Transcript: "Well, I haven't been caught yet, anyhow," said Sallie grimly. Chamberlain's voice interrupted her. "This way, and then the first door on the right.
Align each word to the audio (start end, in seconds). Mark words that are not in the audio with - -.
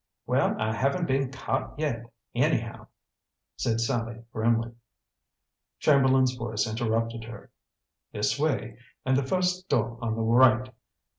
"Well, 0.25 0.59
I 0.59 0.73
haven't 0.73 1.05
been 1.05 1.31
caught 1.31 1.77
yet, 1.77 2.11
anyhow," 2.33 2.87
said 3.55 3.79
Sallie 3.79 4.23
grimly. 4.33 4.71
Chamberlain's 5.77 6.33
voice 6.33 6.65
interrupted 6.67 7.23
her. 7.25 7.51
"This 8.11 8.39
way, 8.39 8.79
and 9.05 9.15
then 9.15 9.23
the 9.23 9.29
first 9.29 9.69
door 9.69 9.99
on 10.01 10.15
the 10.15 10.23
right. 10.23 10.73